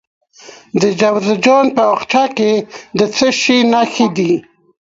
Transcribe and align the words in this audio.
د 0.81 0.83
جوزجان 0.99 1.65
په 1.75 1.83
اقچه 1.93 2.25
کې 2.37 2.53
د 2.97 3.01
څه 3.15 3.27
شي 3.41 3.57
نښې 3.71 4.07
دي؟ 4.17 4.33